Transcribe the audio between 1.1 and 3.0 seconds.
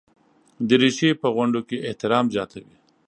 په غونډو کې احترام زیاتوي.